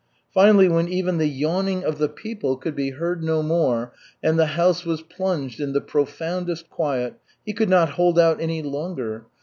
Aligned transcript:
Finally, 0.33 0.67
when 0.67 0.87
even 0.89 1.19
the 1.19 1.27
yawning 1.27 1.83
of 1.83 1.99
the 1.99 2.09
people 2.09 2.57
could 2.57 2.75
be 2.75 2.89
heard 2.89 3.23
no 3.23 3.43
more, 3.43 3.93
and 4.23 4.39
the 4.39 4.47
house 4.57 4.83
was 4.83 5.03
plunged 5.03 5.59
in 5.59 5.73
the 5.73 5.79
profoundest 5.79 6.67
quiet, 6.71 7.19
he 7.45 7.53
could 7.53 7.69
not 7.69 7.89
hold 7.91 8.17
out 8.17 8.41
any 8.41 8.63
longer. 8.63 9.27